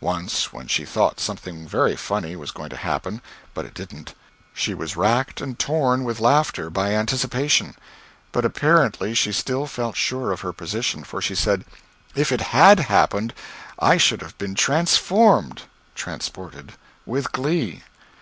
Once 0.00 0.50
when 0.50 0.66
she 0.66 0.86
thought 0.86 1.20
something 1.20 1.68
very 1.68 1.94
funny 1.94 2.34
was 2.36 2.52
going 2.52 2.70
to 2.70 2.76
happen 2.78 3.20
(but 3.52 3.66
it 3.66 3.74
didn't), 3.74 4.14
she 4.54 4.72
was 4.72 4.96
racked 4.96 5.42
and 5.42 5.58
torn 5.58 6.04
with 6.04 6.20
laughter, 6.20 6.70
by 6.70 6.94
anticipation. 6.94 7.74
But, 8.32 8.46
apparently, 8.46 9.12
she 9.12 9.30
still 9.30 9.66
felt 9.66 9.94
sure 9.94 10.32
of 10.32 10.40
her 10.40 10.54
position, 10.54 11.04
for 11.04 11.20
she 11.20 11.34
said, 11.34 11.66
"If 12.14 12.32
it 12.32 12.40
had 12.40 12.80
happened, 12.80 13.34
I 13.78 13.98
should 13.98 14.22
have 14.22 14.38
been 14.38 14.54
transformed 14.54 15.64
[transported] 15.94 16.72
with 17.04 17.30
glee." 17.32 17.82